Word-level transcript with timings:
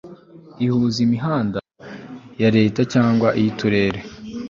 ihuza 0.65 0.97
imihanda 1.05 1.59
ya 2.41 2.49
Leta 2.57 2.81
cyangwa 2.93 3.27
iy 3.39 3.47
Uturere 3.51 3.99